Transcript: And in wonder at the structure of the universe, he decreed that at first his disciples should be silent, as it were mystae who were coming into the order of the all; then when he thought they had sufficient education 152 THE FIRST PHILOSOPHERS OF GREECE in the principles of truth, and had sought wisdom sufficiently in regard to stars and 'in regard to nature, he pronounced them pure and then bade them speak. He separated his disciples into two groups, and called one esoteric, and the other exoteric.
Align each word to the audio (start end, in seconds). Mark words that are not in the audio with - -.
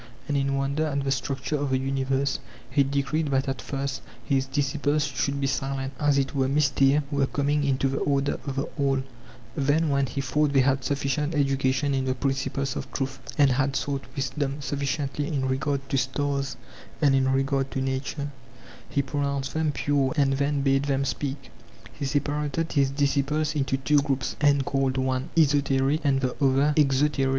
And 0.27 0.35
in 0.35 0.55
wonder 0.57 0.87
at 0.87 1.03
the 1.03 1.11
structure 1.11 1.55
of 1.57 1.69
the 1.69 1.77
universe, 1.77 2.39
he 2.67 2.81
decreed 2.83 3.27
that 3.27 3.47
at 3.47 3.61
first 3.61 4.01
his 4.25 4.47
disciples 4.47 5.03
should 5.03 5.39
be 5.39 5.45
silent, 5.45 5.93
as 5.99 6.17
it 6.17 6.33
were 6.33 6.47
mystae 6.47 7.03
who 7.11 7.17
were 7.17 7.27
coming 7.27 7.63
into 7.63 7.87
the 7.87 7.99
order 7.99 8.39
of 8.47 8.55
the 8.55 8.63
all; 8.79 9.03
then 9.55 9.89
when 9.89 10.07
he 10.07 10.19
thought 10.19 10.53
they 10.53 10.61
had 10.61 10.83
sufficient 10.83 11.35
education 11.35 11.91
152 11.91 12.33
THE 12.33 12.33
FIRST 12.49 12.73
PHILOSOPHERS 12.73 12.75
OF 12.87 12.91
GREECE 12.91 13.13
in 13.13 13.21
the 13.27 13.27
principles 13.27 13.33
of 13.37 13.37
truth, 13.37 13.37
and 13.37 13.51
had 13.51 13.75
sought 13.75 14.15
wisdom 14.15 14.57
sufficiently 14.59 15.27
in 15.27 15.47
regard 15.47 15.87
to 15.89 15.97
stars 15.99 16.57
and 16.99 17.13
'in 17.13 17.31
regard 17.31 17.69
to 17.69 17.79
nature, 17.79 18.31
he 18.89 19.03
pronounced 19.03 19.53
them 19.53 19.71
pure 19.71 20.13
and 20.17 20.33
then 20.33 20.63
bade 20.63 20.85
them 20.85 21.05
speak. 21.05 21.51
He 21.93 22.05
separated 22.05 22.71
his 22.71 22.89
disciples 22.89 23.53
into 23.55 23.77
two 23.77 23.99
groups, 23.99 24.35
and 24.41 24.65
called 24.65 24.97
one 24.97 25.29
esoteric, 25.37 26.01
and 26.03 26.21
the 26.21 26.35
other 26.43 26.73
exoteric. 26.75 27.29